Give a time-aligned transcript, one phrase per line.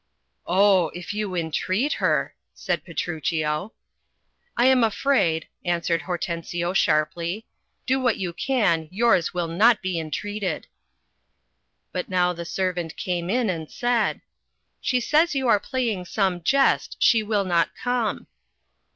[0.47, 3.71] "Oh— if you entreat her," said Petruchio.
[4.57, 7.45] "I am afraid," answered Hortensio, sharply,
[7.85, 10.65] "do what you can, yours will not be entreated."
[11.91, 14.21] But now the servant came in, and said—
[14.81, 18.25] 'She says you are playing some jest, she will not come."